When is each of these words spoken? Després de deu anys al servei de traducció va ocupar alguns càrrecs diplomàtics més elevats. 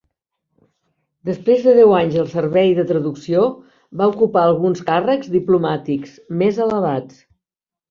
Després 1.29 1.61
de 1.67 1.73
deu 1.79 1.93
anys 1.97 2.17
al 2.21 2.31
servei 2.31 2.73
de 2.79 2.85
traducció 2.93 3.45
va 4.01 4.09
ocupar 4.15 4.47
alguns 4.47 4.83
càrrecs 4.91 5.31
diplomàtics 5.39 6.19
més 6.43 6.61
elevats. 6.69 7.25